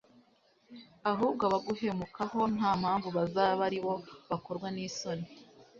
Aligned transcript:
ahubwo 1.11 1.41
abaguhemukaho 1.49 2.39
nta 2.55 2.71
mpamvu 2.81 3.07
bazabe 3.17 3.61
ari 3.67 3.79
bo 3.83 3.93
bakorwa 4.29 4.67
n'isoni 4.75 5.27